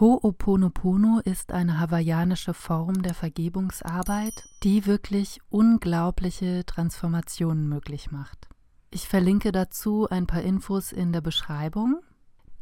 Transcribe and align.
Ho'oponopono 0.00 1.20
ist 1.20 1.52
eine 1.52 1.78
hawaiianische 1.78 2.52
Form 2.52 3.02
der 3.02 3.14
Vergebungsarbeit, 3.14 4.48
die 4.64 4.86
wirklich 4.86 5.38
unglaubliche 5.50 6.66
Transformationen 6.66 7.68
möglich 7.68 8.10
macht. 8.10 8.48
Ich 8.90 9.06
verlinke 9.06 9.52
dazu 9.52 10.08
ein 10.10 10.26
paar 10.26 10.42
Infos 10.42 10.90
in 10.90 11.12
der 11.12 11.20
Beschreibung. 11.20 12.00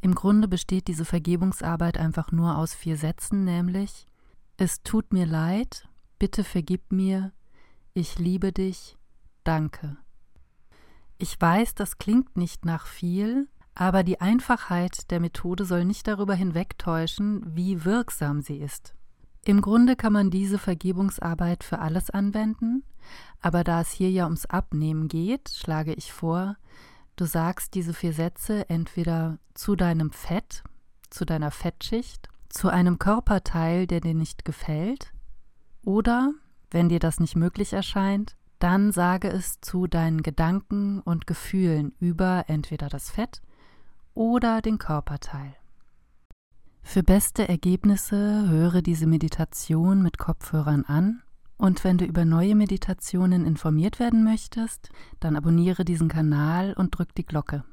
Im 0.02 0.14
Grunde 0.14 0.46
besteht 0.46 0.88
diese 0.88 1.06
Vergebungsarbeit 1.06 1.96
einfach 1.96 2.32
nur 2.32 2.58
aus 2.58 2.74
vier 2.74 2.98
Sätzen, 2.98 3.44
nämlich 3.44 4.06
Es 4.58 4.82
tut 4.82 5.14
mir 5.14 5.24
leid, 5.24 5.88
bitte 6.18 6.44
vergib 6.44 6.92
mir, 6.92 7.32
ich 7.94 8.18
liebe 8.18 8.52
dich, 8.52 8.98
danke. 9.42 9.96
Ich 11.16 11.40
weiß, 11.40 11.74
das 11.76 11.96
klingt 11.96 12.36
nicht 12.36 12.66
nach 12.66 12.86
viel, 12.86 13.48
aber 13.74 14.02
die 14.02 14.20
Einfachheit 14.20 15.10
der 15.10 15.20
Methode 15.20 15.64
soll 15.64 15.84
nicht 15.84 16.06
darüber 16.06 16.34
hinwegtäuschen, 16.34 17.42
wie 17.56 17.84
wirksam 17.84 18.42
sie 18.42 18.58
ist. 18.58 18.94
Im 19.44 19.60
Grunde 19.60 19.96
kann 19.96 20.12
man 20.12 20.30
diese 20.30 20.58
Vergebungsarbeit 20.58 21.64
für 21.64 21.80
alles 21.80 22.10
anwenden, 22.10 22.84
aber 23.40 23.64
da 23.64 23.80
es 23.80 23.90
hier 23.90 24.10
ja 24.10 24.24
ums 24.24 24.46
Abnehmen 24.46 25.08
geht, 25.08 25.50
schlage 25.50 25.94
ich 25.94 26.12
vor, 26.12 26.56
du 27.16 27.24
sagst 27.24 27.74
diese 27.74 27.92
vier 27.92 28.12
Sätze 28.12 28.68
entweder 28.68 29.38
zu 29.54 29.74
deinem 29.74 30.12
Fett, 30.12 30.62
zu 31.10 31.24
deiner 31.24 31.50
Fettschicht, 31.50 32.28
zu 32.48 32.68
einem 32.68 32.98
Körperteil, 32.98 33.86
der 33.86 34.00
dir 34.00 34.14
nicht 34.14 34.44
gefällt, 34.44 35.12
oder, 35.84 36.32
wenn 36.70 36.88
dir 36.88 37.00
das 37.00 37.18
nicht 37.18 37.34
möglich 37.34 37.72
erscheint, 37.72 38.36
dann 38.60 38.92
sage 38.92 39.28
es 39.28 39.60
zu 39.60 39.88
deinen 39.88 40.22
Gedanken 40.22 41.00
und 41.00 41.26
Gefühlen 41.26 41.96
über 41.98 42.44
entweder 42.46 42.88
das 42.88 43.10
Fett 43.10 43.42
oder 44.14 44.60
den 44.62 44.78
Körperteil. 44.78 45.56
Für 46.82 47.02
beste 47.02 47.48
Ergebnisse 47.48 48.48
höre 48.48 48.82
diese 48.82 49.06
Meditation 49.06 50.02
mit 50.02 50.18
Kopfhörern 50.18 50.84
an 50.84 51.22
und 51.56 51.84
wenn 51.84 51.96
du 51.96 52.04
über 52.04 52.24
neue 52.24 52.56
Meditationen 52.56 53.46
informiert 53.46 54.00
werden 54.00 54.24
möchtest, 54.24 54.90
dann 55.20 55.36
abonniere 55.36 55.84
diesen 55.84 56.08
Kanal 56.08 56.74
und 56.74 56.98
drück 56.98 57.14
die 57.14 57.24
Glocke. 57.24 57.64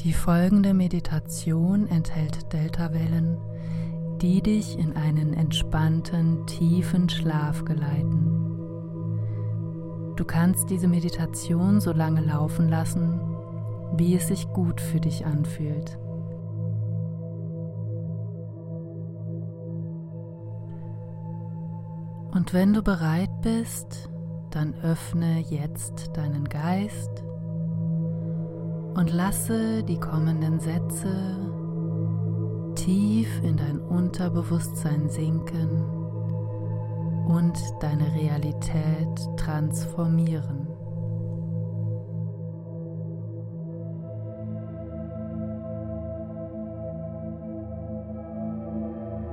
Die 0.00 0.12
folgende 0.12 0.74
Meditation 0.74 1.86
enthält 1.86 2.52
Deltawellen, 2.52 3.38
die 4.20 4.42
dich 4.42 4.78
in 4.78 4.94
einen 4.96 5.32
entspannten, 5.32 6.46
tiefen 6.46 7.08
Schlaf 7.08 7.64
geleiten. 7.64 8.43
Du 10.16 10.24
kannst 10.24 10.70
diese 10.70 10.86
Meditation 10.86 11.80
so 11.80 11.92
lange 11.92 12.20
laufen 12.20 12.68
lassen, 12.68 13.20
wie 13.96 14.14
es 14.14 14.28
sich 14.28 14.48
gut 14.48 14.80
für 14.80 15.00
dich 15.00 15.26
anfühlt. 15.26 15.98
Und 22.32 22.52
wenn 22.52 22.72
du 22.74 22.82
bereit 22.82 23.30
bist, 23.42 24.08
dann 24.50 24.74
öffne 24.82 25.40
jetzt 25.40 26.16
deinen 26.16 26.48
Geist 26.48 27.24
und 28.94 29.12
lasse 29.12 29.82
die 29.82 29.98
kommenden 29.98 30.60
Sätze 30.60 31.14
tief 32.76 33.28
in 33.42 33.56
dein 33.56 33.80
Unterbewusstsein 33.80 35.08
sinken 35.08 36.03
und 37.26 37.58
deine 37.80 38.12
Realität 38.14 39.36
transformieren. 39.36 40.68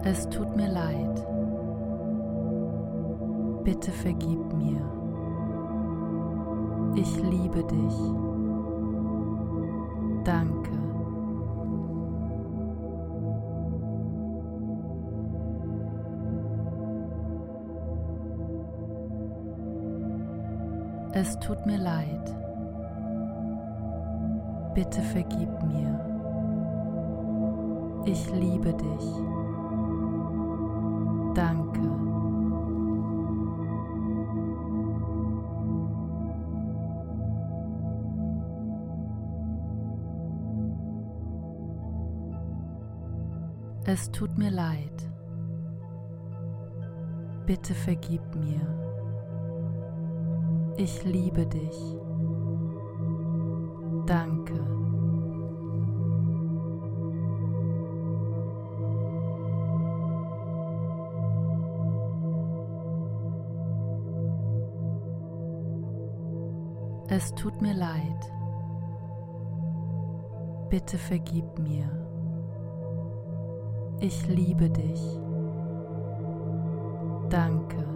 Es 0.04 0.28
tut 0.30 0.56
mir 0.56 0.68
leid. 0.68 1.28
Bitte 3.64 3.92
vergib 3.92 4.54
mir. 4.54 4.82
Ich 6.96 7.16
liebe 7.22 7.64
dich. 7.64 7.98
Danke. 10.24 10.81
Es 21.22 21.38
tut 21.38 21.68
mir 21.68 21.78
leid. 21.78 22.36
Bitte 24.74 25.04
vergib 25.04 25.50
mir. 25.68 26.00
Ich 28.06 28.32
liebe 28.32 28.74
dich. 28.74 29.08
Danke. 31.36 31.82
Es 43.86 44.10
tut 44.12 44.36
mir 44.40 44.50
leid. 44.50 45.08
Bitte 47.46 47.76
vergib 47.76 48.24
mir. 48.34 48.91
Ich 50.84 51.04
liebe 51.04 51.46
dich. 51.46 51.80
Danke. 54.08 54.56
Es 67.10 67.36
tut 67.36 67.62
mir 67.62 67.76
leid. 67.76 68.32
Bitte 70.70 70.98
vergib 70.98 71.60
mir. 71.60 71.86
Ich 74.00 74.28
liebe 74.28 74.68
dich. 74.68 75.20
Danke. 77.30 77.91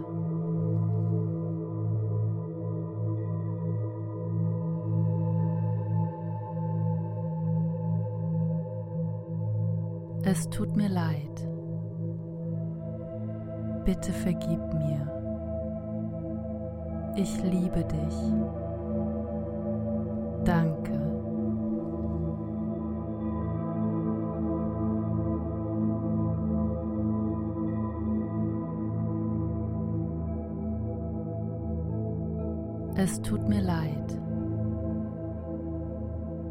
Es 10.38 10.50
tut 10.50 10.76
mir 10.76 10.90
leid. 10.90 11.48
Bitte 13.86 14.12
vergib 14.12 14.60
mir. 14.74 15.00
Ich 17.16 17.42
liebe 17.42 17.82
dich. 17.82 18.34
Danke. 20.44 20.92
Es 32.96 33.22
tut 33.22 33.48
mir 33.48 33.62
leid. 33.62 34.20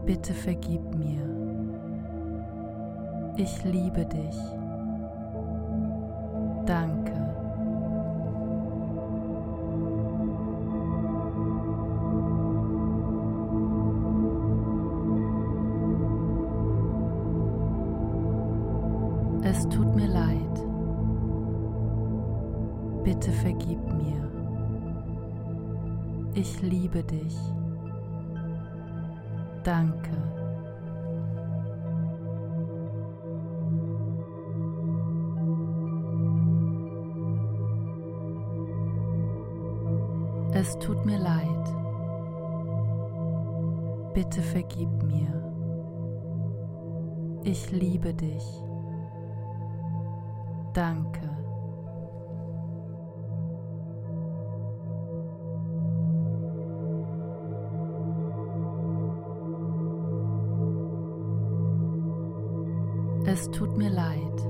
Bitte 0.08 0.34
vergib 0.34 0.82
mir. 0.96 1.35
Ich 3.38 3.64
liebe 3.66 4.06
dich. 4.06 4.38
Danke. 6.66 7.12
Es 19.44 19.68
tut 19.68 19.94
mir 19.96 20.08
leid. 20.08 20.66
Bitte 23.04 23.32
vergib 23.32 23.80
mir. 23.94 24.32
Ich 26.36 26.62
liebe 26.62 27.04
dich. 27.04 27.38
Danke. 29.64 30.15
Es 40.68 40.80
tut 40.80 41.06
mir 41.06 41.20
leid. 41.20 41.66
Bitte 44.16 44.42
vergib 44.42 44.90
mir. 45.04 45.32
Ich 47.44 47.70
liebe 47.70 48.12
dich. 48.16 48.64
Danke. 50.74 51.30
Es 63.28 63.52
tut 63.52 63.78
mir 63.78 63.92
leid. 63.92 64.48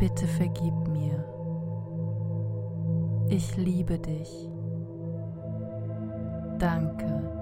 Bitte 0.00 0.26
vergib 0.26 0.74
mir. 0.88 1.37
Ich 3.30 3.56
liebe 3.56 3.98
dich. 3.98 4.48
Danke. 6.58 7.37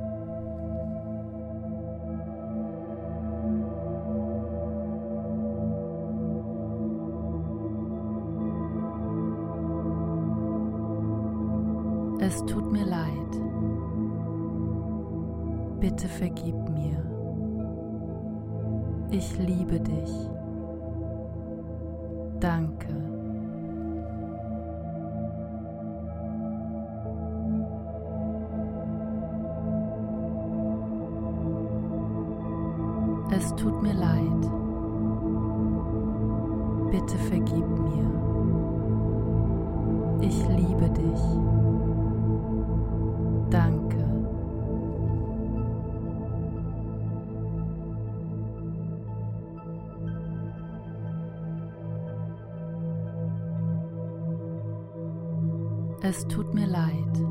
Es 33.31 33.55
tut 33.57 33.83
mir 33.83 33.93
leid. 33.93 34.41
Bitte 36.91 37.19
vergib 37.19 37.67
mir. 37.79 38.07
Ich 40.21 40.49
liebe 40.49 40.89
dich. 40.91 41.21
Danke. 43.51 43.97
Es 56.03 56.27
tut 56.29 56.55
mir 56.55 56.67
leid. 56.69 57.25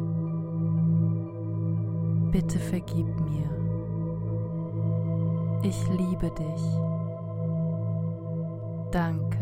Bitte 2.31 2.59
vergib 2.59 3.07
mir. 3.21 3.55
Ich 5.68 5.90
liebe 5.90 6.30
dich. 6.30 6.64
Danke. 8.92 9.40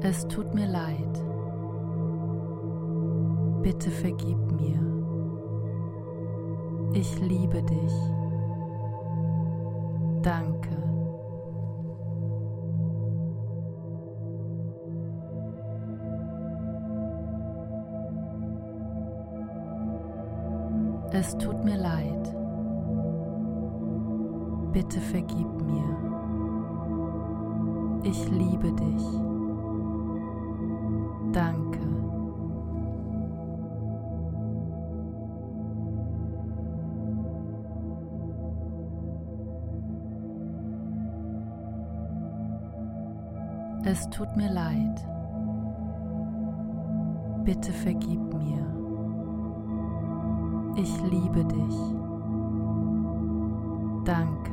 Es 0.00 0.26
tut 0.26 0.54
mir 0.54 0.68
leid. 0.68 1.22
Bitte 3.60 3.90
vergib 3.90 4.38
mir. 4.52 4.80
Ich 6.94 7.20
liebe 7.20 7.62
dich. 7.62 7.92
Danke. 10.22 10.83
Es 21.26 21.38
tut 21.38 21.64
mir 21.64 21.78
leid. 21.78 22.36
Bitte 24.72 25.00
vergib 25.00 25.48
mir. 25.62 25.88
Ich 28.02 28.30
liebe 28.30 28.70
dich. 28.72 29.06
Danke. 31.32 31.80
Es 43.84 44.10
tut 44.10 44.36
mir 44.36 44.50
leid. 44.52 45.08
Bitte 47.44 47.72
vergib 47.72 48.20
mir. 48.34 48.83
Ich 50.76 51.00
liebe 51.02 51.44
dich. 51.44 51.76
Danke. 54.04 54.50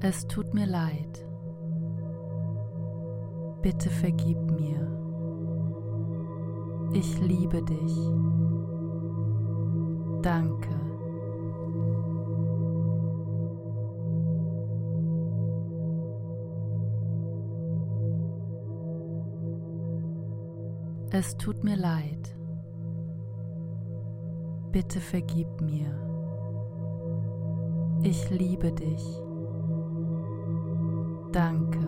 Es 0.00 0.26
tut 0.26 0.54
mir 0.54 0.66
leid. 0.66 1.26
Bitte 3.60 3.90
vergib 3.90 4.38
mir. 4.50 4.88
Ich 6.92 7.20
liebe 7.20 7.62
dich. 7.62 7.96
Danke. 10.22 10.87
Es 21.20 21.36
tut 21.36 21.64
mir 21.64 21.74
leid. 21.74 22.36
Bitte 24.70 25.00
vergib 25.00 25.48
mir. 25.60 25.90
Ich 28.04 28.30
liebe 28.30 28.70
dich. 28.70 29.04
Danke. 31.32 31.80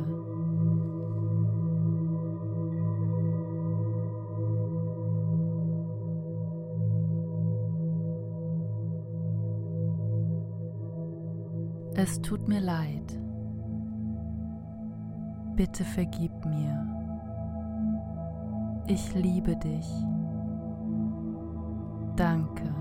Es 11.95 12.21
tut 12.21 12.49
mir 12.49 12.61
leid. 12.61 13.17
Bitte 15.55 15.85
vergib 15.85 16.33
mir. 16.47 17.00
Ich 18.93 19.15
liebe 19.15 19.55
dich. 19.55 19.87
Danke. 22.17 22.80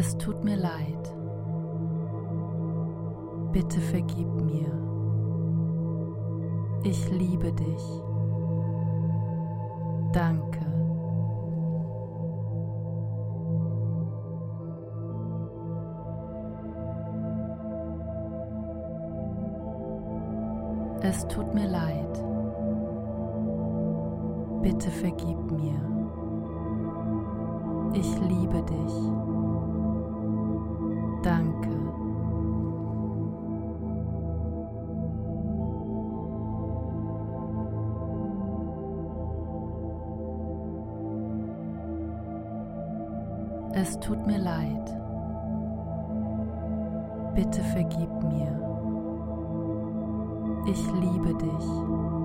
Es 0.00 0.16
tut 0.16 0.42
mir 0.42 0.56
leid. 0.56 1.14
Bitte 3.52 3.78
vergib 3.80 4.32
mir. 4.34 4.72
Ich 6.82 7.10
liebe 7.10 7.52
dich. 7.52 8.02
Danke. 10.14 10.64
Es 21.02 21.28
tut 21.28 21.52
mir 21.52 21.68
leid. 21.68 22.24
Bitte 24.62 24.90
vergib 24.90 25.50
mir. 25.50 25.78
Ich 27.92 28.18
liebe 28.20 28.62
dich. 28.62 29.29
Danke. 31.22 31.68
Es 43.72 43.98
tut 44.00 44.26
mir 44.26 44.38
leid. 44.38 44.96
Bitte 47.34 47.62
vergib 47.62 48.10
mir. 48.24 48.60
Ich 50.66 50.86
liebe 50.92 51.34
dich. 51.34 52.19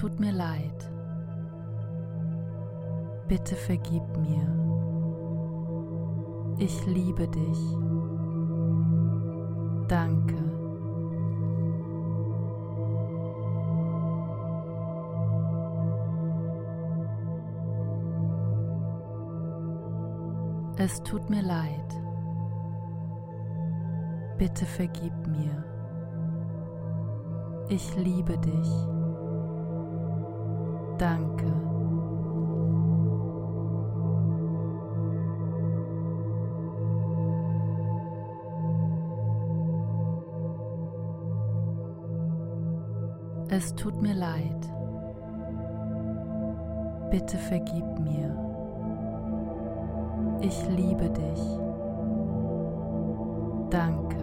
Tut 0.00 0.18
mir 0.18 0.32
leid. 0.32 0.90
Bitte 3.28 3.54
vergib 3.54 4.02
mir. 4.16 4.46
Ich 6.58 6.86
liebe 6.86 7.28
dich. 7.28 7.58
Danke. 9.88 10.38
Es 20.78 21.02
tut 21.02 21.28
mir 21.28 21.42
leid. 21.42 21.90
Bitte 24.38 24.64
vergib 24.64 25.26
mir. 25.26 25.62
Ich 27.68 27.94
liebe 27.96 28.38
dich. 28.38 28.99
Danke. 31.00 31.46
Es 43.48 43.74
tut 43.74 44.02
mir 44.02 44.12
leid. 44.12 44.70
Bitte 47.10 47.38
vergib 47.38 47.98
mir. 48.00 48.36
Ich 50.42 50.68
liebe 50.68 51.08
dich. 51.08 51.58
Danke. 53.70 54.19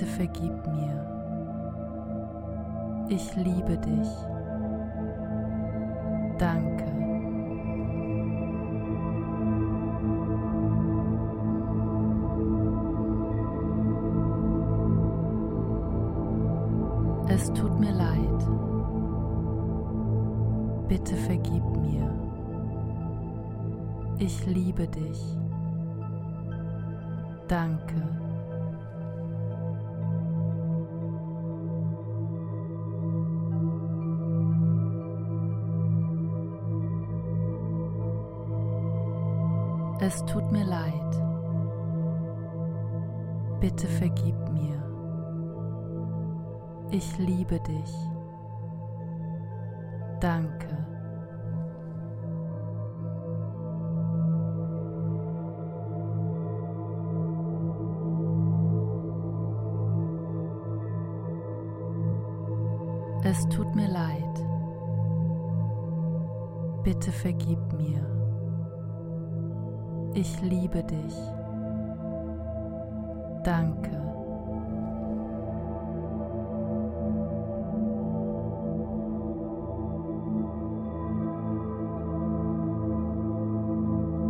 Bitte 0.00 0.12
vergib 0.12 0.66
mir. 0.66 1.06
Ich 3.10 3.36
liebe 3.36 3.76
dich. 3.76 4.08
Danke. 6.38 6.79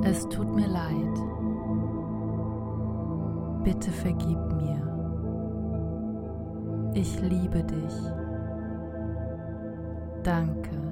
Es 0.03 0.29
tut 0.29 0.55
mir 0.55 0.67
leid. 0.67 1.17
Bitte 3.63 3.91
vergib 3.91 4.39
mir. 4.55 4.81
Ich 6.95 7.21
liebe 7.21 7.63
dich. 7.63 7.95
Danke. 10.23 10.90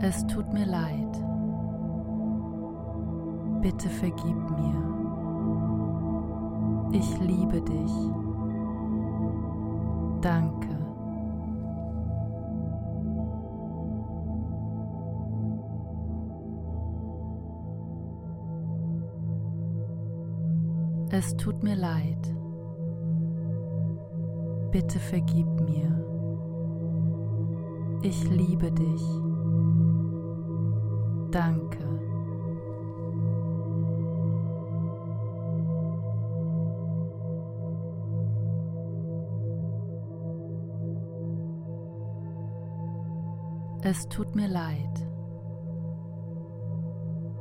Es 0.00 0.24
tut 0.28 0.52
mir 0.52 0.64
leid. 0.64 1.24
Bitte 3.60 3.88
vergib 3.88 4.50
mir. 4.50 4.88
Ich 6.92 7.18
liebe 7.18 7.60
dich. 7.60 7.92
Danke. 10.20 10.68
Es 21.10 21.36
tut 21.36 21.64
mir 21.64 21.74
leid. 21.74 22.34
Bitte 24.70 25.00
vergib 25.00 25.48
mir. 25.62 25.88
Ich 28.02 28.30
liebe 28.30 28.70
dich. 28.70 29.27
Danke. 31.30 31.78
Es 43.82 44.08
tut 44.08 44.34
mir 44.34 44.48
leid. 44.48 45.08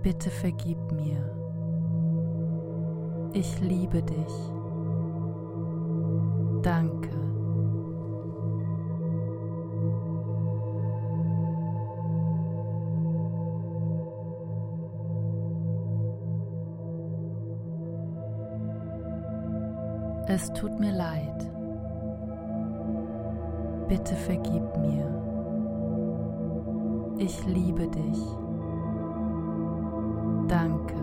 Bitte 0.01 0.29
vergib 0.29 0.77
mir. 0.91 1.33
Ich 3.33 3.59
liebe 3.59 4.01
dich. 4.03 4.33
Danke. 6.61 7.26
Es 20.29 20.51
tut 20.51 20.77
mir 20.77 20.91
leid. 20.91 21.49
Bitte 23.87 24.13
vergib 24.13 24.77
mir. 24.77 25.07
Ich 27.17 27.47
liebe 27.47 27.87
dich. 27.87 28.21
Danke. 30.49 30.95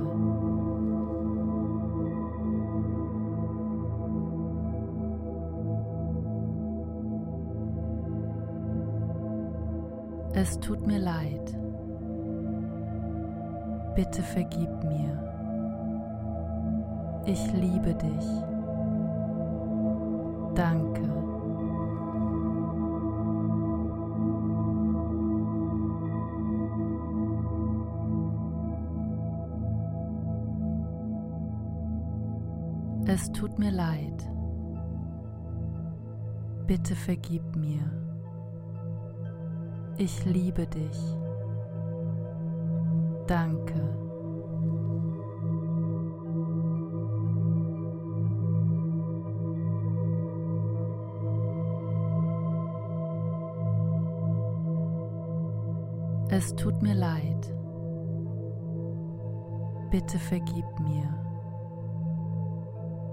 Es 10.34 10.60
tut 10.60 10.86
mir 10.86 10.98
leid. 10.98 11.58
Bitte 13.94 14.22
vergib 14.22 14.84
mir. 14.84 15.18
Ich 17.24 17.50
liebe 17.54 17.94
dich. 17.94 18.53
Danke. 20.54 21.02
Es 33.06 33.30
tut 33.32 33.58
mir 33.58 33.70
leid. 33.70 34.28
Bitte 36.66 36.94
vergib 36.94 37.54
mir. 37.54 37.82
Ich 39.98 40.24
liebe 40.24 40.66
dich. 40.66 41.16
Danke. 43.26 44.03
Es 56.44 56.54
tut 56.56 56.82
mir 56.82 56.92
leid. 56.92 57.54
Bitte 59.90 60.18
vergib 60.18 60.66
mir. 60.80 61.08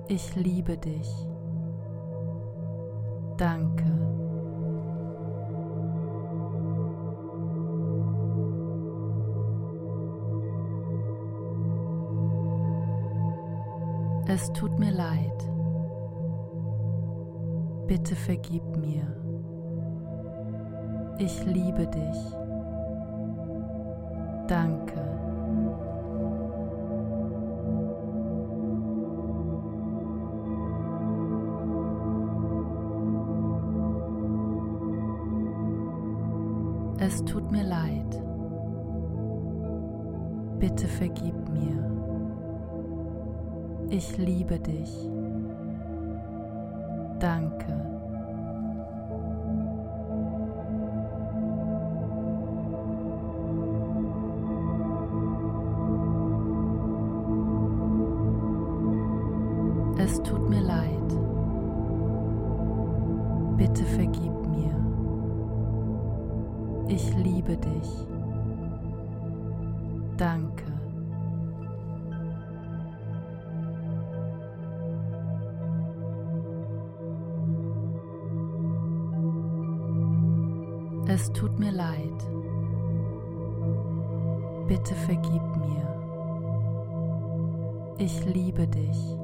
Ich 0.09 0.35
liebe 0.35 0.77
dich. 0.77 1.09
Danke. 3.37 3.85
Es 14.27 14.51
tut 14.51 14.77
mir 14.77 14.91
leid. 14.91 15.49
Bitte 17.87 18.13
vergib 18.13 18.75
mir. 18.75 19.07
Ich 21.17 21.45
liebe 21.45 21.87
dich. 21.87 22.40
Ich 88.03 88.25
liebe 88.25 88.67
dich. 88.67 89.15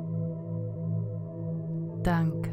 Danke. 2.03 2.51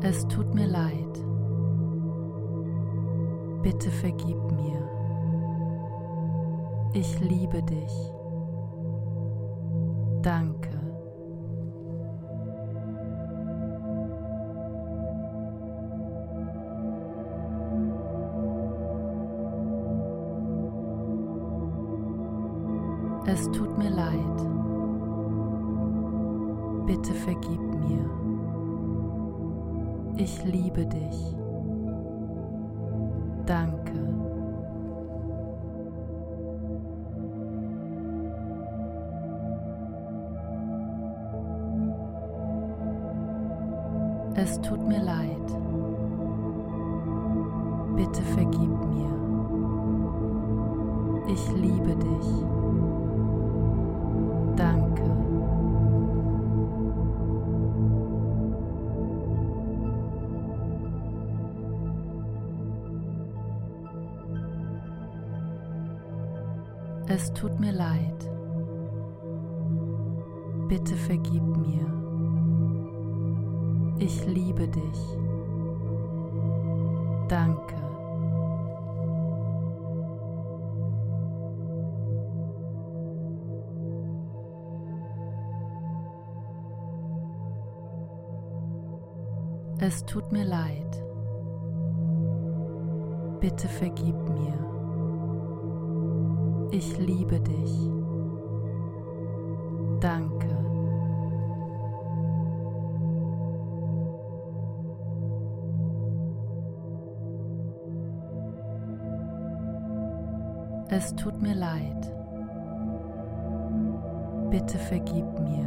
Es 0.00 0.26
tut 0.28 0.54
mir 0.54 0.68
leid. 0.68 0.94
Bitte 3.62 3.90
vergib 3.90 4.42
mir. 4.52 4.88
Ich 6.94 7.20
liebe 7.20 7.62
dich. 7.62 8.23
Tut 90.14 90.30
mir 90.30 90.44
leid. 90.44 91.04
Bitte 93.40 93.66
vergib 93.66 94.14
mir. 94.28 94.54
Ich 96.70 96.96
liebe 96.98 97.40
dich. 97.40 97.90
Danke. 99.98 100.56
Es 110.90 111.16
tut 111.16 111.42
mir 111.42 111.56
leid. 111.56 112.14
Bitte 114.50 114.78
vergib 114.78 115.40
mir. 115.40 115.66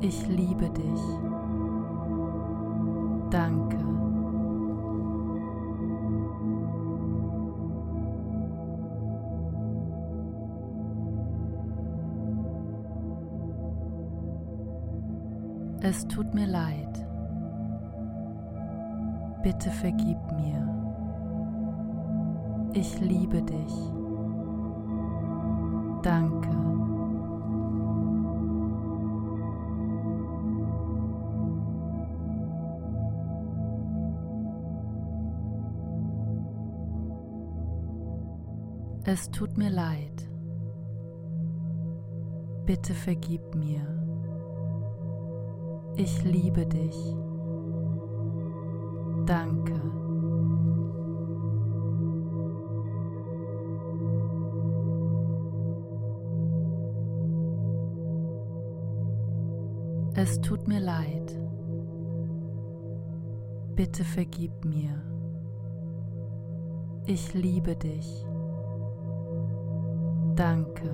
Ich 0.00 0.26
liebe 0.26 0.68
dich. 0.70 1.33
Danke. 3.34 3.76
Es 15.82 16.06
tut 16.06 16.32
mir 16.32 16.46
leid. 16.46 17.04
Bitte 19.42 19.70
vergib 19.70 20.18
mir. 20.36 20.62
Ich 22.72 23.00
liebe 23.00 23.42
dich. 23.42 23.92
Danke. 26.04 26.43
Es 39.14 39.30
tut 39.30 39.56
mir 39.56 39.70
leid. 39.70 40.28
Bitte 42.66 42.92
vergib 42.92 43.54
mir. 43.54 43.86
Ich 45.94 46.24
liebe 46.24 46.66
dich. 46.66 46.96
Danke. 49.24 49.80
Es 60.16 60.40
tut 60.40 60.66
mir 60.66 60.80
leid. 60.80 61.38
Bitte 63.76 64.02
vergib 64.02 64.64
mir. 64.64 65.00
Ich 67.06 67.32
liebe 67.32 67.76
dich. 67.76 68.26
Danke. 70.34 70.90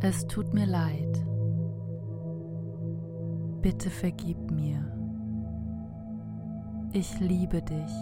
Es 0.00 0.26
tut 0.26 0.52
mir 0.54 0.66
leid. 0.66 1.26
Bitte 3.62 3.90
vergib 3.90 4.50
mir. 4.50 4.84
Ich 6.92 7.18
liebe 7.20 7.62
dich. 7.62 7.94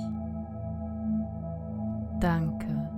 Danke. 2.20 2.95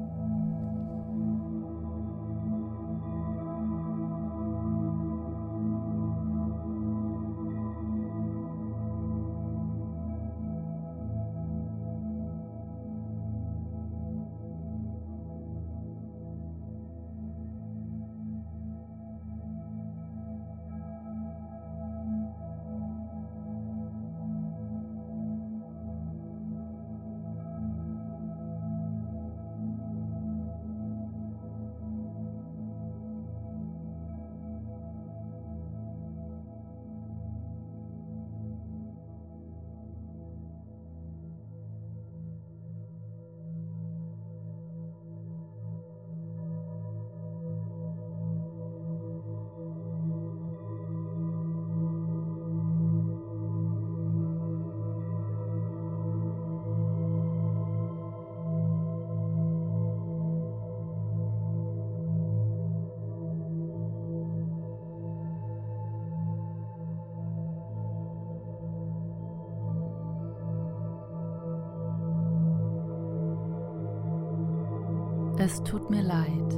Es 75.50 75.62
tut 75.62 75.88
mir 75.88 76.02
leid. 76.02 76.50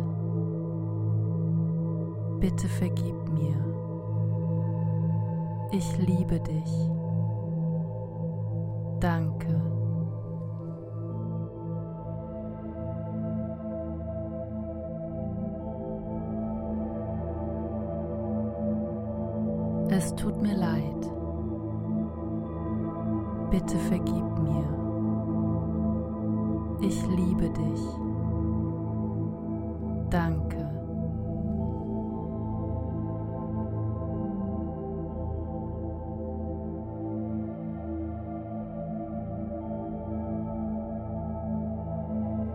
Bitte 2.40 2.66
vergib 2.66 3.14
mir. 3.29 3.55
Ich 5.70 5.96
liebe 5.98 6.40
dich. 6.40 6.72
Danke. 8.98 9.49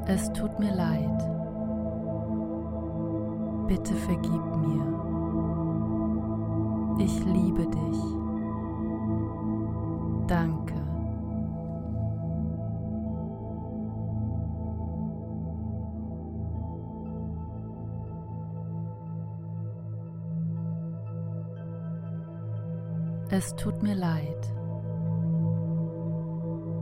Es 0.08 0.32
tut 0.34 0.60
mir 0.60 0.72
leid. 0.72 1.20
Bitte 3.68 3.96
vergib 3.96 4.46
mir. 4.58 4.86
Ich 7.00 7.26
liebe 7.26 7.65
dich. 7.65 8.02
Danke. 10.28 10.76
Es 23.32 23.56
tut 23.56 23.82
mir 23.82 23.96
leid. 23.96 24.54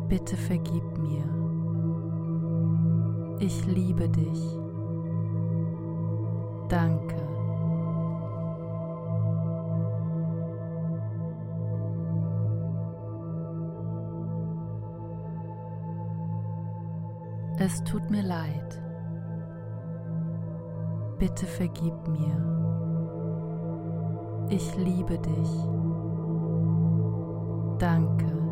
Bitte 0.09 0.35
vergib 0.35 0.97
mir. 0.97 1.42
Ich 3.45 3.65
liebe 3.65 4.07
dich. 4.07 4.41
Danke. 6.69 7.17
Es 17.59 17.83
tut 17.83 18.09
mir 18.09 18.23
leid. 18.23 18.81
Bitte 21.19 21.45
vergib 21.45 22.07
mir. 22.07 22.37
Ich 24.47 24.73
liebe 24.77 25.19
dich. 25.19 25.49
Danke. 27.77 28.42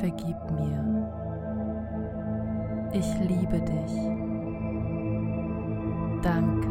Vergib 0.00 0.36
mir. 0.50 0.82
Ich 2.92 3.18
liebe 3.20 3.60
dich. 3.60 3.94
Danke. 6.22 6.68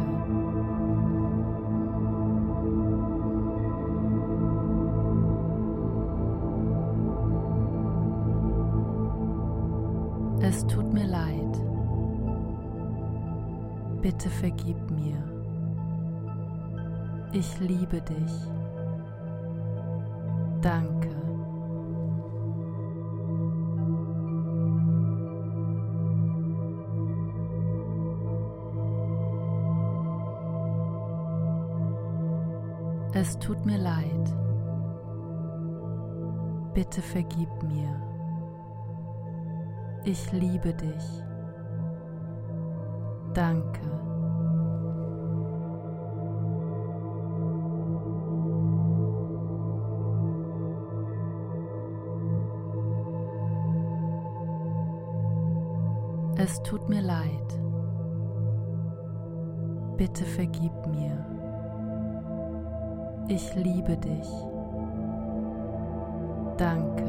Es 10.40 10.66
tut 10.66 10.92
mir 10.92 11.06
leid. 11.06 11.36
Bitte 14.02 14.30
vergib 14.30 14.78
mir. 14.90 15.22
Ich 17.32 17.58
liebe 17.60 18.00
dich. 18.00 18.34
Danke. 20.62 21.15
Es 33.28 33.36
tut 33.40 33.66
mir 33.66 33.78
leid. 33.78 34.36
Bitte 36.74 37.02
vergib 37.02 37.48
mir. 37.64 37.90
Ich 40.04 40.30
liebe 40.30 40.72
dich. 40.72 41.24
Danke. 43.34 43.80
Es 56.36 56.62
tut 56.62 56.88
mir 56.88 57.02
leid. 57.02 57.60
Bitte 59.96 60.24
vergib. 60.24 60.75
Ich 63.28 63.54
liebe 63.56 63.96
dich. 63.96 64.28
Danke. 66.56 67.04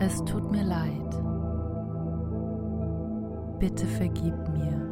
Es 0.00 0.24
tut 0.24 0.50
mir 0.50 0.64
leid. 0.64 1.08
Bitte 3.58 3.86
vergib 3.86 4.34
mir. 4.48 4.88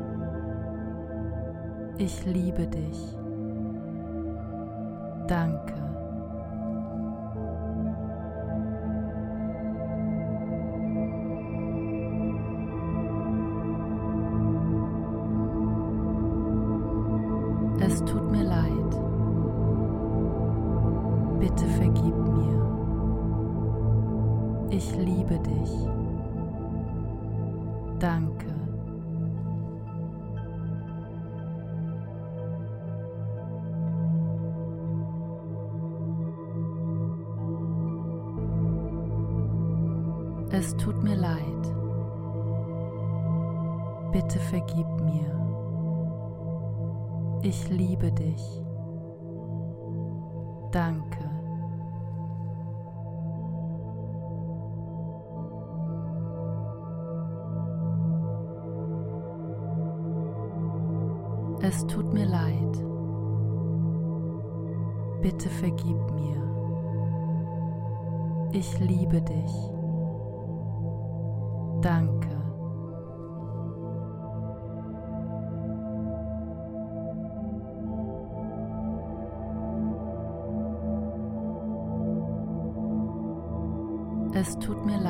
Ich 1.99 2.25
liebe 2.27 2.66
dich. 2.66 3.16
Danke. 5.27 5.56
Bitte 44.16 44.38
vergib 44.38 44.88
mir. 45.02 45.31
Ich 47.42 47.68
liebe 47.68 48.11
dich. 48.12 48.62
Danke. 50.72 51.18
Es 61.61 61.87
tut 61.87 62.11
mir 62.14 62.24
leid. 62.24 62.85
Bitte 65.20 65.50
vergib 65.50 66.11
mir. 66.12 66.42
Ich 68.52 68.81
liebe 68.81 69.20
dich. 69.20 69.70
Danke. 71.83 72.36
Tut 84.61 84.85
mir 84.87 84.99
leid. 84.99 85.06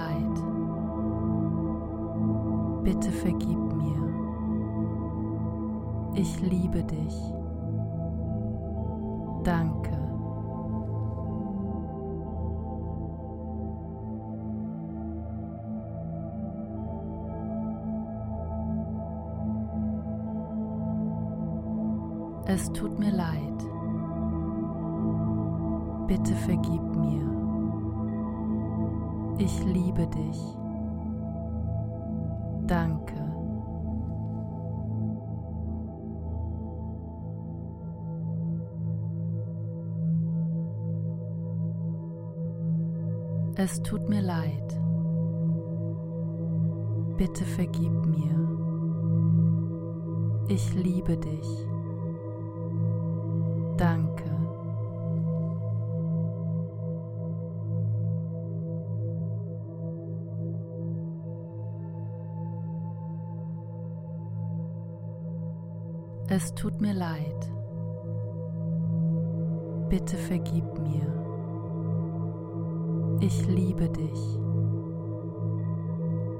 Ich 73.20 73.46
liebe 73.46 73.88
dich. 73.88 74.38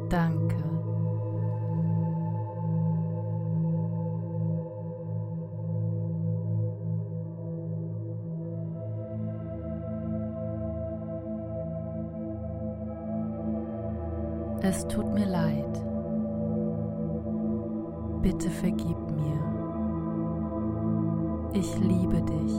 Danke. 0.08 0.56
Es 14.60 14.86
tut 14.88 15.12
mir 15.14 15.26
leid. 15.26 15.84
Bitte 18.20 18.50
vergib 18.50 18.98
mir. 19.12 19.40
Ich 21.52 21.78
liebe 21.78 22.20
dich. 22.22 22.54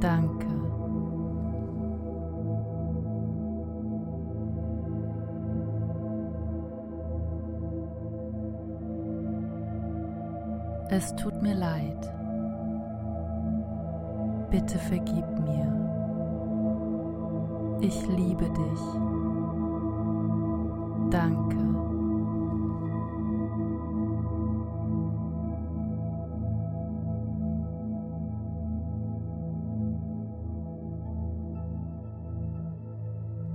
Danke. 0.00 0.63
Es 10.96 11.12
tut 11.16 11.42
mir 11.42 11.56
leid. 11.56 12.12
Bitte 14.48 14.78
vergib 14.78 15.26
mir. 15.40 15.66
Ich 17.80 18.06
liebe 18.06 18.44
dich. 18.44 18.80
Danke. 21.10 21.56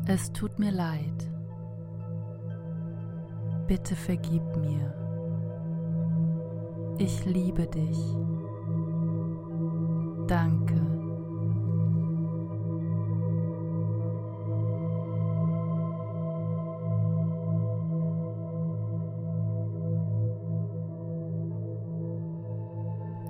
Es 0.08 0.30
tut 0.34 0.60
mir 0.60 0.71
leid. 0.71 1.32
Bitte 3.65 3.95
vergib 3.95 4.43
mir. 4.58 5.09
Ich 7.02 7.24
liebe 7.24 7.66
dich. 7.66 7.98
Danke. 10.28 10.76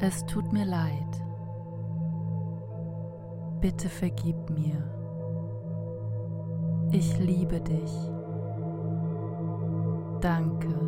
Es 0.01 0.25
tut 0.25 0.51
mir 0.51 0.65
leid. 0.65 0.89
Bitte 3.61 3.87
vergib 3.87 4.49
mir. 4.49 4.83
Ich 6.91 7.19
liebe 7.19 7.61
dich. 7.61 7.93
Danke. 10.21 10.78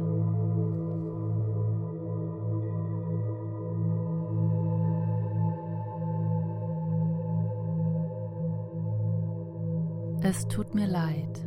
Es 10.32 10.48
tut 10.48 10.74
mir 10.74 10.88
leid. 10.88 11.46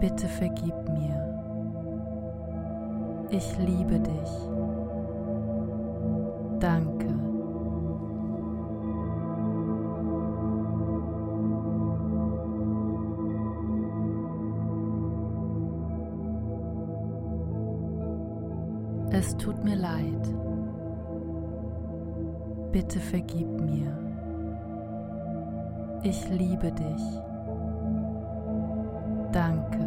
Bitte 0.00 0.26
vergib 0.26 0.74
mir. 0.88 1.16
Ich 3.28 3.58
liebe 3.58 4.00
dich. 4.00 4.32
Danke. 6.58 7.08
Es 19.10 19.36
tut 19.36 19.62
mir 19.64 19.76
leid. 19.76 20.34
Bitte 22.72 23.00
vergib 23.00 23.48
mir. 23.60 24.07
Ich 26.02 26.28
liebe 26.28 26.70
dich. 26.70 27.02
Danke. 29.32 29.78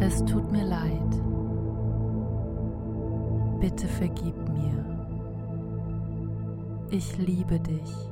Es 0.00 0.24
tut 0.24 0.50
mir 0.52 0.64
leid. 0.64 1.22
Bitte 3.60 3.86
vergib 3.88 4.36
mir. 4.48 4.84
Ich 6.90 7.18
liebe 7.18 7.58
dich. 7.60 8.07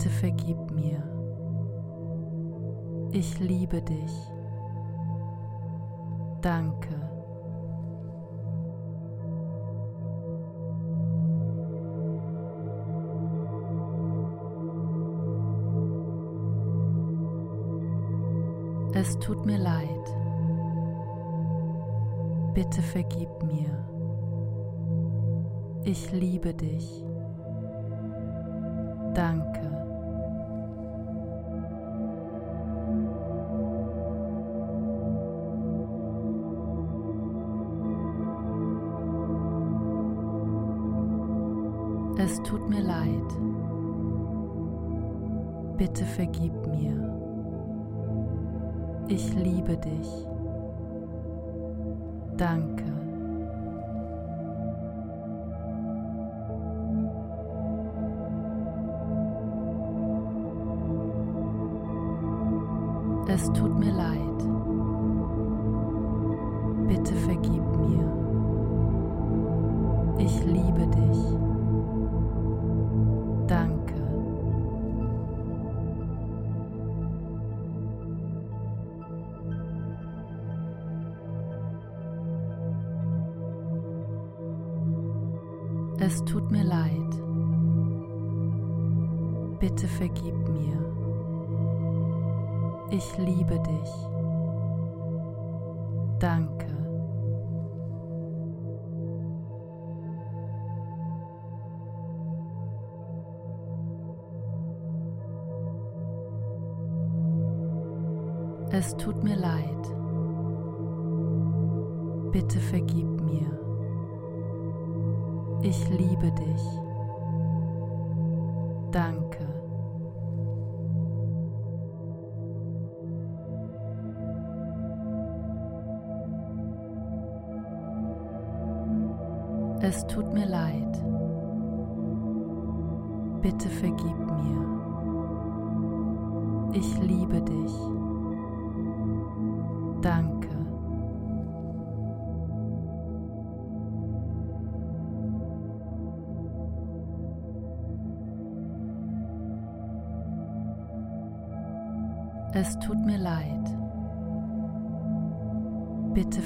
Bitte 0.00 0.14
vergib 0.14 0.70
mir. 0.70 1.02
Ich 3.12 3.38
liebe 3.38 3.82
dich. 3.82 4.32
Danke. 6.40 6.88
Es 18.94 19.18
tut 19.18 19.44
mir 19.44 19.58
leid. 19.58 19.84
Bitte 22.54 22.80
vergib 22.80 23.28
mir. 23.42 23.86
Ich 25.84 26.10
liebe 26.10 26.54
dich. 26.54 27.04
Danke. 29.12 29.59
Tut 63.54 63.78
mir 63.78 63.92
leid. 63.92 63.99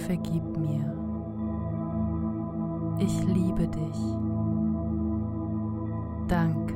Vergib 0.07 0.45
mir. 0.59 0.85
Ich 2.99 3.25
liebe 3.25 3.67
dich. 3.67 4.01
Danke. 6.29 6.75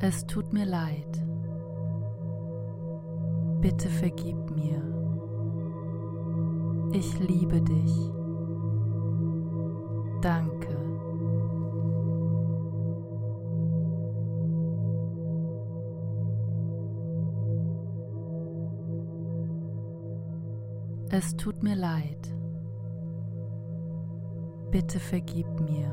Es 0.00 0.26
tut 0.26 0.52
mir 0.52 0.66
leid. 0.66 1.24
Bitte 3.60 3.88
vergib 3.88 4.36
mir. 4.50 4.82
Ich 6.92 7.18
liebe 7.20 7.62
dich. 7.62 8.12
Danke. 10.20 10.53
Es 21.16 21.36
tut 21.36 21.62
mir 21.62 21.76
leid. 21.76 22.34
Bitte 24.72 24.98
vergib 24.98 25.46
mir. 25.60 25.88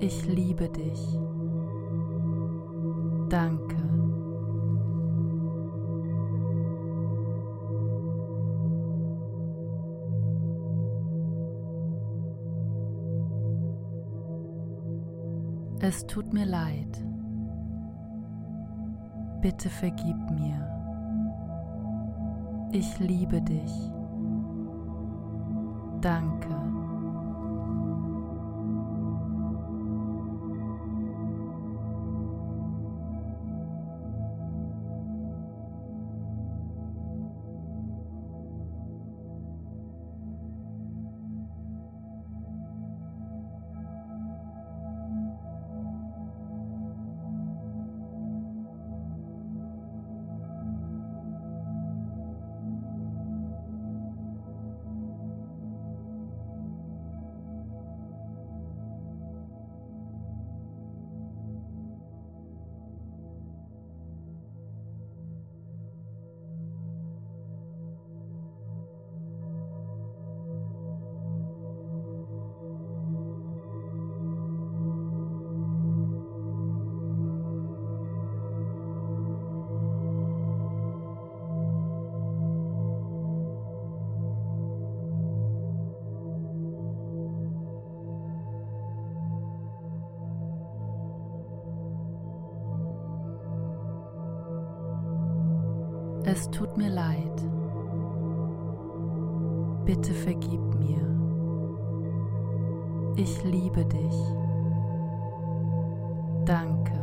Ich 0.00 0.26
liebe 0.26 0.70
dich. 0.70 1.18
Danke. 3.28 3.76
Es 15.80 16.06
tut 16.06 16.32
mir 16.32 16.46
leid. 16.46 17.04
Bitte 19.42 19.68
vergib 19.68 20.16
mir. 20.30 20.71
Ich 22.74 22.98
liebe 22.98 23.42
dich. 23.42 23.70
Danke. 26.00 26.61
Es 96.32 96.50
tut 96.50 96.78
mir 96.78 96.88
leid. 96.88 97.42
Bitte 99.84 100.14
vergib 100.14 100.62
mir. 100.76 101.02
Ich 103.16 103.44
liebe 103.44 103.84
dich. 103.84 104.18
Danke. 106.46 106.94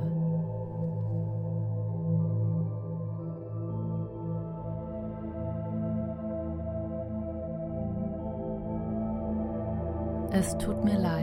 Es 10.32 10.58
tut 10.58 10.84
mir 10.84 10.98
leid. 10.98 11.18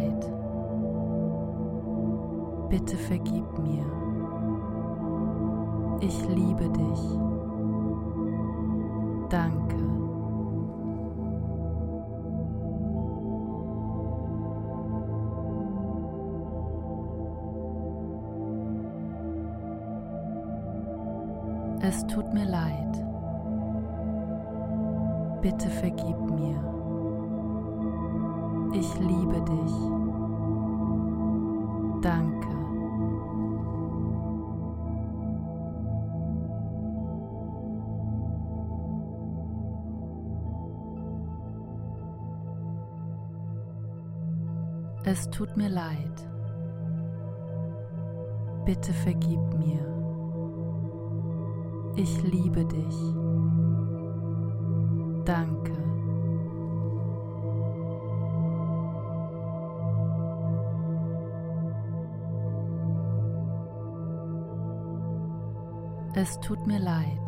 Tut 66.47 66.65
mir 66.65 66.79
leid. 66.79 67.27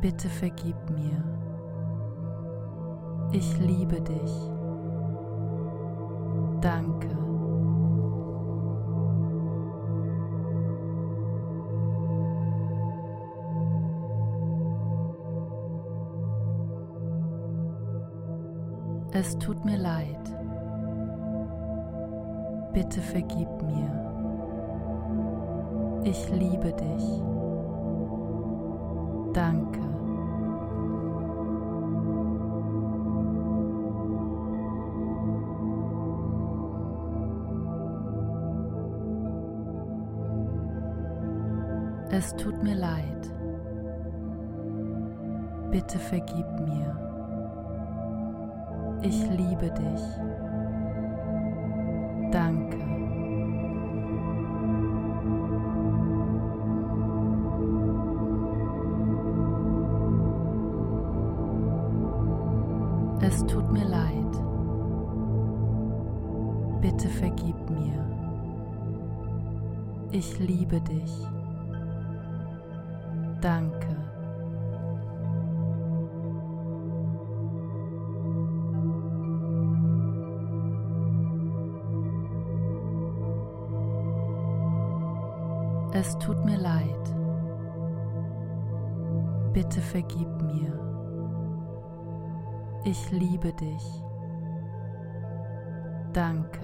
Bitte 0.00 0.28
vergib 0.30 0.76
mir. 0.88 1.22
Ich 3.32 3.58
liebe 3.58 4.00
dich. 4.00 4.50
Danke. 6.62 7.10
Es 19.12 19.38
tut 19.38 19.62
mir 19.66 19.76
leid. 19.76 20.16
Bitte 22.72 23.02
vergib 23.02 23.62
mir. 23.62 24.11
Ich 26.04 26.28
liebe 26.30 26.72
dich. 26.72 27.22
Danke. 29.32 29.80
Es 42.10 42.34
tut 42.36 42.62
mir 42.62 42.74
leid. 42.74 43.32
Bitte 45.70 45.98
vergib 45.98 46.46
mir. 46.60 46.98
Ich 49.02 49.30
liebe 49.30 49.70
dich. 49.70 50.31
Ich 92.92 93.10
liebe 93.10 93.50
dich. 93.54 94.02
Danke. 96.12 96.60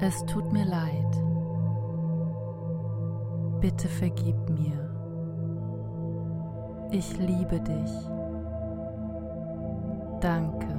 Es 0.00 0.24
tut 0.24 0.50
mir 0.54 0.64
leid. 0.64 1.22
Bitte 3.60 3.88
vergib 3.88 4.36
mir. 4.48 4.88
Ich 6.92 7.18
liebe 7.18 7.60
dich. 7.60 7.92
Danke. 10.22 10.75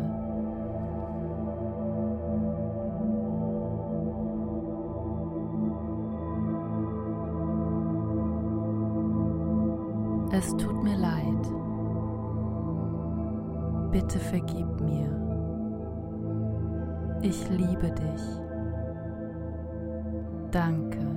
Es 10.38 10.56
tut 10.56 10.84
mir 10.84 10.96
leid. 10.96 11.44
Bitte 13.92 14.20
vergib 14.20 14.80
mir. 14.82 15.10
Ich 17.24 17.50
liebe 17.50 17.90
dich. 17.90 18.22
Danke. 20.52 21.17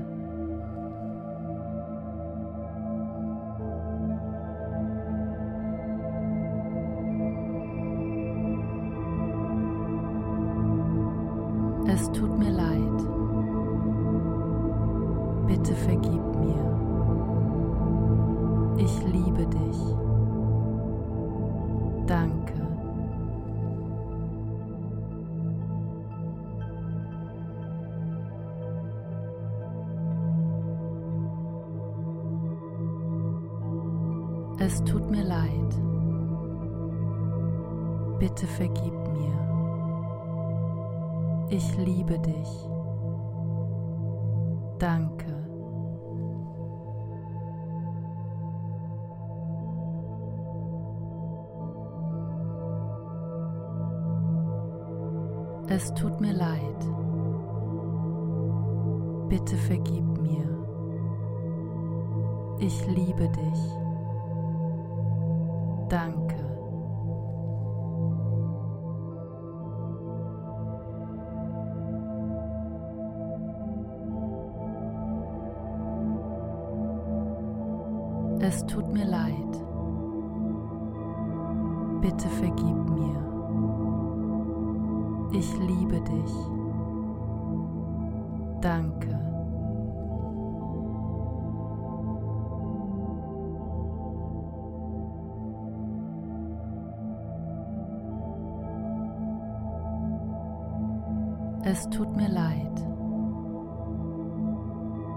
Es 101.63 101.89
tut 101.91 102.17
mir 102.17 102.29
leid. 102.29 102.75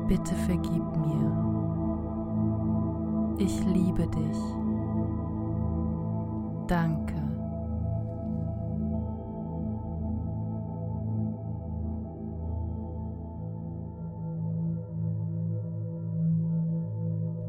Bitte 0.08 0.36
vergib 0.36 0.98
mir. 0.98 1.32
Ich 3.38 3.66
liebe 3.66 4.06
dich. 4.08 4.38
Danke. 6.68 7.14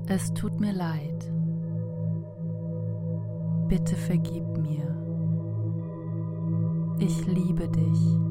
Es 0.06 0.32
tut 0.34 0.60
mir 0.60 0.72
leid. 0.72 1.32
Bitte 3.66 3.96
vergib 3.96 4.46
mir. 4.58 4.94
Ich 7.00 7.26
liebe 7.26 7.68
dich. 7.68 8.23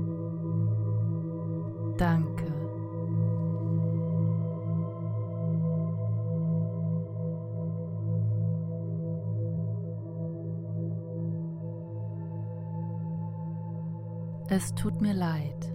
Es 14.55 14.71
tut 14.75 15.01
mir 15.01 15.15
leid. 15.15 15.73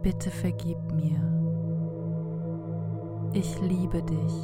Bitte 0.00 0.30
vergib 0.30 0.78
mir. 0.92 1.18
Ich 3.32 3.60
liebe 3.60 4.00
dich. 4.04 4.34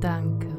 Danke. 0.00 0.53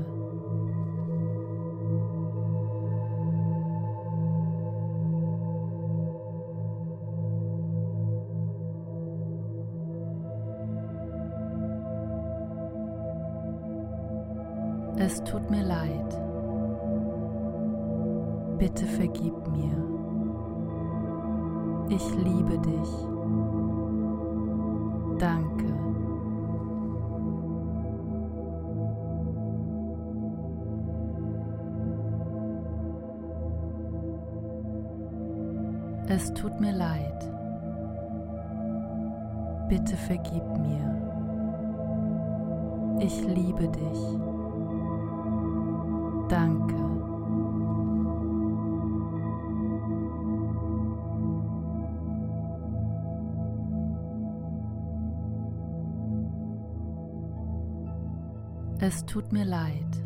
Es 58.79 59.05
tut 59.05 59.31
mir 59.31 59.45
leid. 59.45 60.03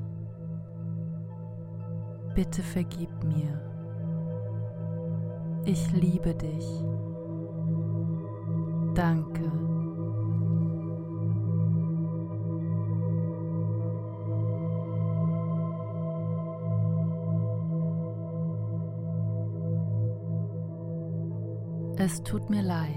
Bitte 2.36 2.62
vergib 2.62 3.10
mir. 3.24 3.60
Ich 5.66 5.92
liebe 5.92 6.36
dich. 6.36 6.66
Danke. 8.94 9.52
Es 21.98 22.24
tut 22.24 22.50
mir 22.50 22.62
leid. 22.62 22.88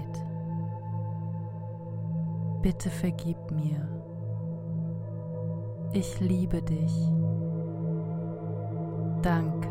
Bitte 2.61 2.89
vergib 2.89 3.51
mir. 3.51 4.02
Ich 5.95 6.19
liebe 6.19 6.59
dich. 6.59 6.91
Danke. 9.21 9.69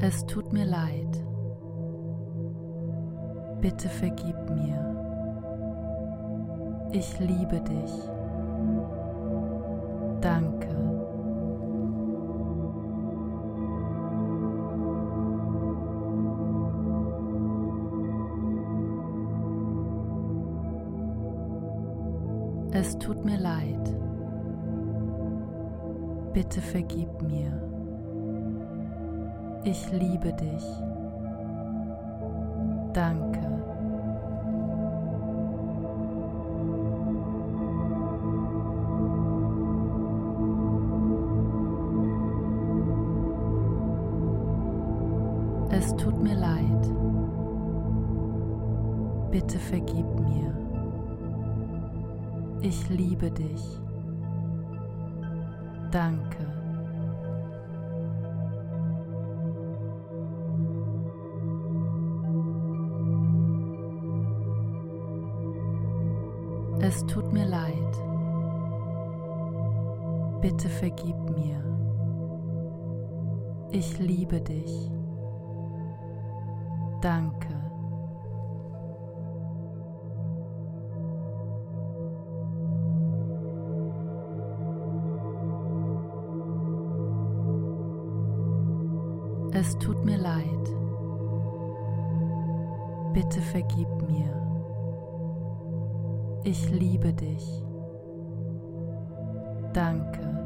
Es 0.00 0.24
tut 0.26 0.52
mir 0.52 0.64
leid. 0.64 1.24
Bitte 3.60 3.88
vergib 3.88 4.36
mir. 4.50 4.78
Ich 6.92 7.18
liebe 7.18 7.60
dich. 7.60 7.92
Danke. 10.20 10.61
Bitte 26.52 26.66
vergib 26.66 27.22
mir. 27.22 27.50
Ich 29.64 29.90
liebe 29.90 30.34
dich. 30.34 30.66
Danke. 32.92 33.51
Es 66.84 67.06
tut 67.06 67.32
mir 67.32 67.44
leid. 67.44 67.94
Bitte 70.40 70.68
vergib 70.68 71.16
mir. 71.30 71.62
Ich 73.70 74.00
liebe 74.00 74.40
dich. 74.40 74.90
Danke. 77.00 77.54
Es 89.52 89.78
tut 89.78 90.04
mir 90.04 90.18
leid. 90.18 90.44
Bitte 93.12 93.40
vergib 93.40 93.88
mir. 94.08 94.41
Ich 96.44 96.68
liebe 96.70 97.12
dich. 97.12 97.62
Danke. 99.72 100.41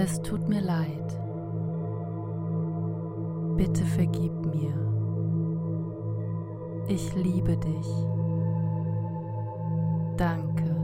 Es 0.00 0.22
tut 0.22 0.48
mir 0.48 0.60
leid. 0.60 1.20
Bitte 3.56 3.84
vergib 3.84 4.32
mir. 4.46 4.72
Ich 6.86 7.16
liebe 7.16 7.56
dich. 7.56 8.06
Danke. 10.16 10.76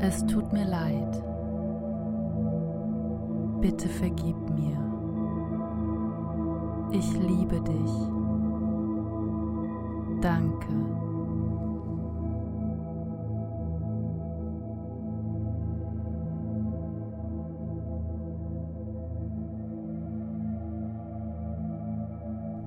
Es 0.00 0.26
tut 0.26 0.52
mir 0.52 0.66
leid. 0.66 1.24
Bitte 3.62 3.88
vergib 3.88 4.36
mir. 4.50 4.76
Ich 6.90 7.10
liebe 7.18 7.58
dich. 7.62 8.21
Danke. 10.22 10.68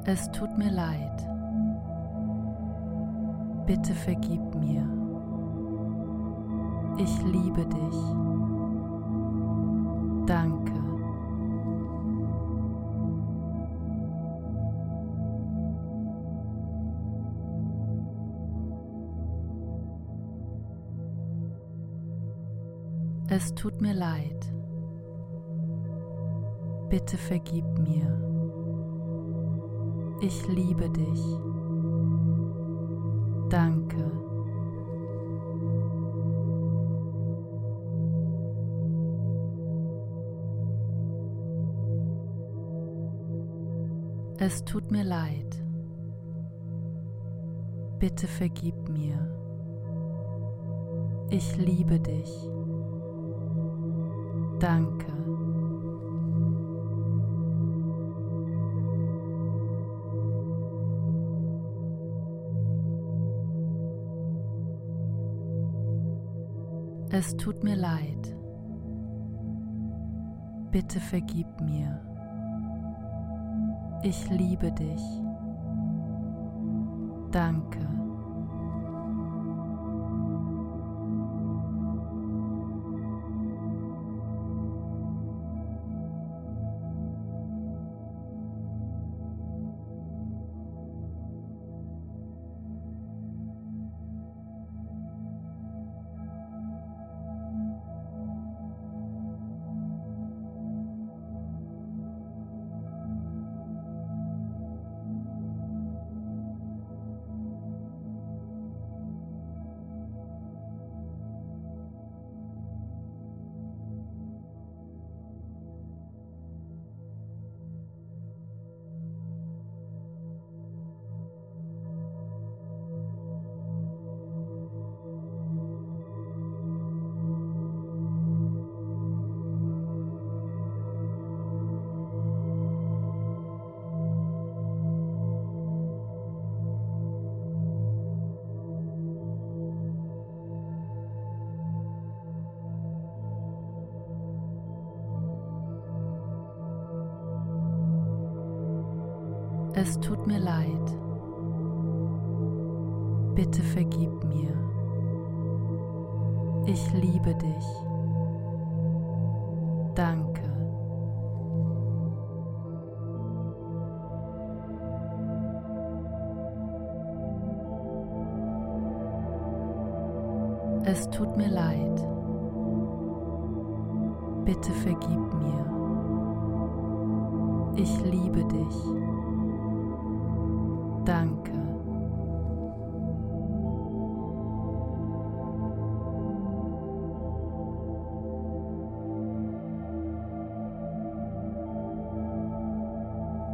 Es 0.06 0.30
tut 0.32 0.56
mir 0.58 0.70
leid. 0.70 1.28
Bitte 3.66 3.94
vergib 3.94 4.54
mir. 4.56 4.88
Ich 6.98 7.24
liebe 7.24 7.66
dich. 7.66 8.16
Danke. 10.28 10.75
Es 23.46 23.54
tut 23.54 23.80
mir 23.80 23.94
leid. 23.94 24.52
Bitte 26.90 27.16
vergib 27.16 27.64
mir. 27.78 28.10
Ich 30.20 30.48
liebe 30.48 30.90
dich. 30.90 31.22
Danke. 33.52 34.12
Es 44.40 44.66
tut 44.66 44.90
mir 44.90 45.04
leid. 45.04 45.64
Bitte 48.00 48.26
vergib 48.26 48.90
mir. 48.90 49.20
Ich 51.30 51.56
liebe 51.58 52.00
dich. 52.00 52.55
Danke. 54.66 55.06
Es 67.12 67.38
tut 67.38 67.64
mir 67.64 67.76
leid. 67.76 68.36
Bitte 70.72 71.00
vergib 71.00 71.46
mir. 71.62 72.02
Ich 74.02 74.28
liebe 74.32 74.72
dich. 74.72 75.22
Danke. 77.30 77.95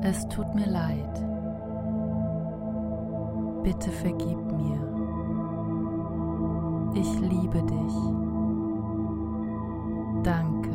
Es 0.03 0.27
tut 0.29 0.55
mir 0.55 0.65
leid. 0.65 1.25
Bitte 3.61 3.91
vergib 3.91 4.39
mir. 4.51 4.79
Ich 6.95 7.19
liebe 7.19 7.61
dich. 7.61 7.95
Danke. 10.23 10.71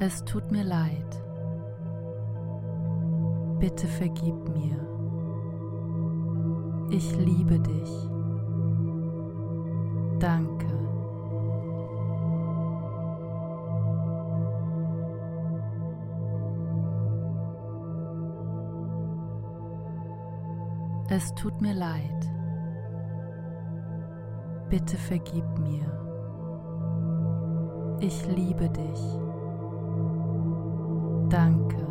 Es 0.00 0.24
tut 0.24 0.50
mir 0.50 0.64
leid. 0.64 1.22
Bitte 3.60 3.86
vergib 3.86 4.48
mir. 4.48 4.93
Ich 6.90 7.16
liebe 7.16 7.58
dich. 7.58 8.10
Danke. 10.18 10.64
Es 21.08 21.34
tut 21.34 21.60
mir 21.60 21.74
leid. 21.74 22.30
Bitte 24.70 24.96
vergib 24.96 25.44
mir. 25.58 25.84
Ich 28.00 28.26
liebe 28.26 28.68
dich. 28.70 29.00
Danke. 31.28 31.83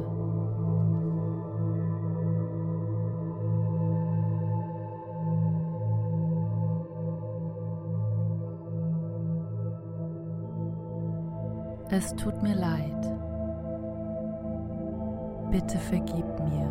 Es 11.96 12.16
tut 12.16 12.42
mir 12.42 12.56
leid. 12.56 13.04
Bitte 15.52 15.78
vergib 15.78 16.26
mir. 16.40 16.68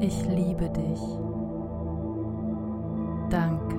Ich 0.00 0.26
liebe 0.26 0.70
dich. 0.70 1.02
Danke. 3.28 3.76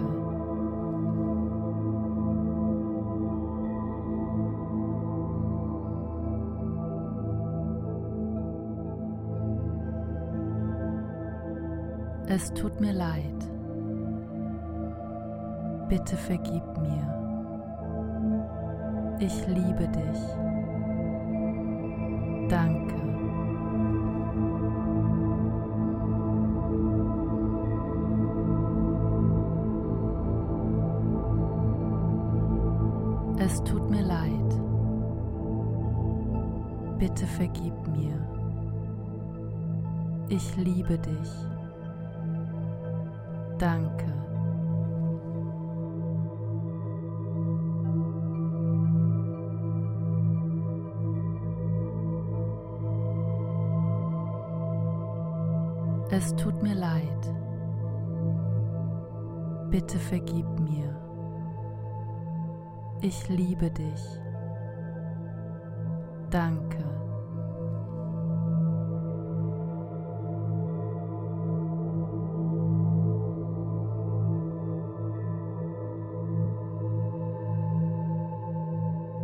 Es 12.28 12.54
tut 12.54 12.80
mir 12.80 12.94
leid. 12.94 13.50
Bitte 15.90 16.18
vergib 16.18 16.78
mir. 16.78 17.23
Ich 19.26 19.48
liebe 19.48 19.88
dich. 19.88 20.22
Danke. 22.50 22.96
Es 33.38 33.64
tut 33.64 33.90
mir 33.90 34.02
leid. 34.02 34.30
Bitte 36.98 37.26
vergib 37.26 37.88
mir. 37.96 38.20
Ich 40.28 40.58
liebe 40.58 40.98
dich. 40.98 41.32
Danke. 43.58 44.23
Es 56.26 56.34
tut 56.38 56.64
mir 56.64 56.74
leid. 56.74 57.34
Bitte 59.70 60.00
vergib 60.00 60.48
mir. 60.58 60.96
Ich 63.02 63.28
liebe 63.28 63.70
dich. 63.70 64.22
Danke. 66.30 66.78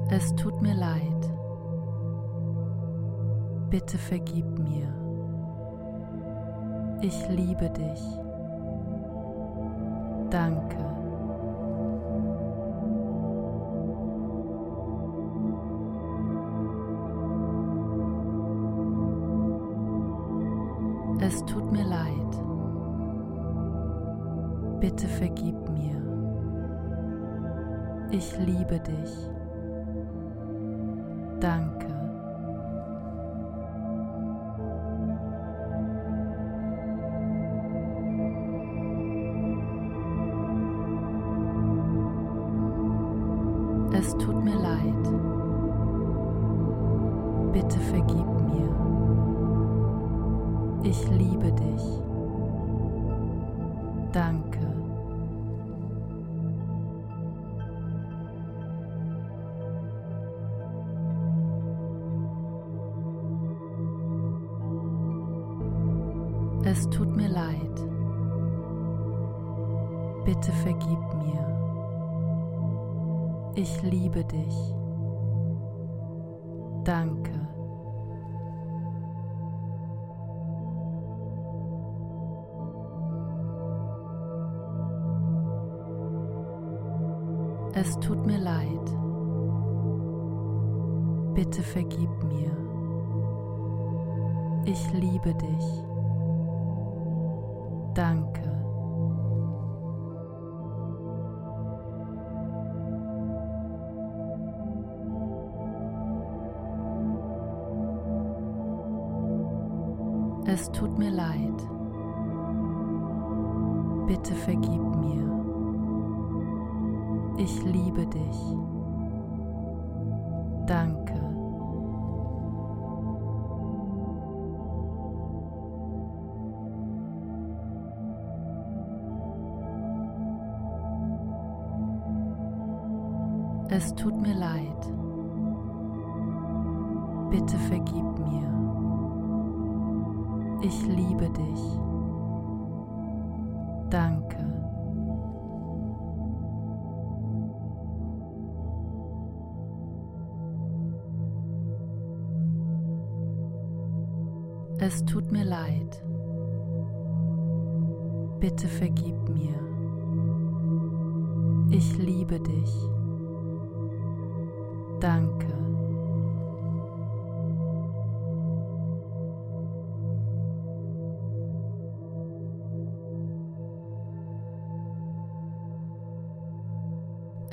Es 0.10 0.36
tut 0.36 0.62
mir 0.62 0.76
leid. 0.76 1.34
Bitte 3.70 3.98
vergib 3.98 4.60
mir. 4.60 5.09
Ich 7.02 7.30
liebe 7.30 7.70
dich. 7.70 8.02
Danke. 10.30 10.79
Es 66.64 66.90
tut 66.90 67.16
mir 67.16 67.30
leid. 67.30 67.76
Bitte 70.26 70.52
vergib 70.52 71.00
mir. 71.16 71.30
Ich 73.56 73.82
liebe 73.82 74.24
dich. 74.26 74.76
Danke. 76.84 77.32
Es 87.74 87.98
tut 88.00 88.26
mir 88.26 88.38
leid. 88.38 88.98
Bitte 91.34 91.64
vergib 91.64 92.10
mir. 92.24 92.52
Ich 94.66 94.92
liebe 94.92 95.34
dich. 95.34 95.89
Danke. 97.96 98.49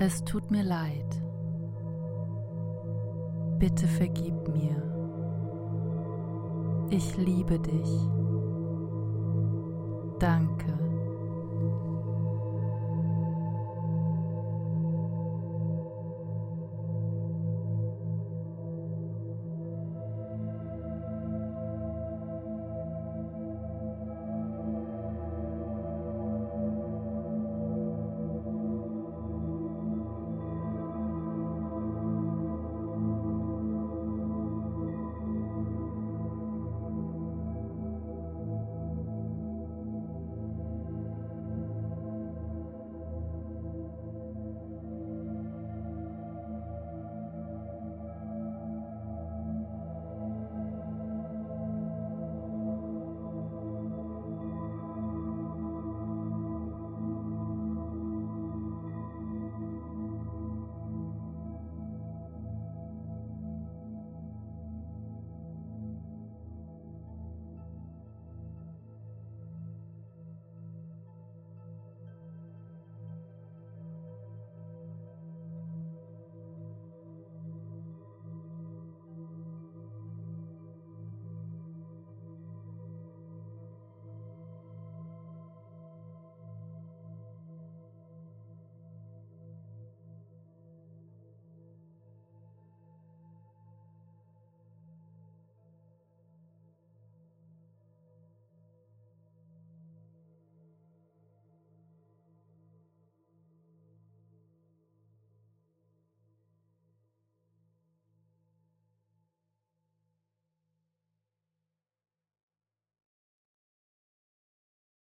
Es 0.07 0.23
tut 0.23 0.53
mir 0.53 0.63
leid. 0.63 1.21
Bitte 3.59 3.89
vergib 3.89 4.37
mir. 4.47 4.81
Ich 6.91 7.17
liebe 7.17 7.59
dich. 7.59 7.91
Danke. 10.21 10.86